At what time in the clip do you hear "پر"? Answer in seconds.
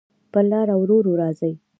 0.31-0.43